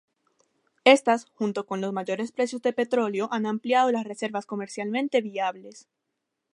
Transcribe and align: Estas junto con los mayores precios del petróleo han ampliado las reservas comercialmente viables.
Estas 0.95 1.27
junto 1.35 1.67
con 1.67 1.79
los 1.79 1.93
mayores 1.93 2.31
precios 2.31 2.63
del 2.63 2.73
petróleo 2.73 3.29
han 3.31 3.45
ampliado 3.45 3.91
las 3.91 4.03
reservas 4.03 4.47
comercialmente 4.47 5.21
viables. 5.21 5.87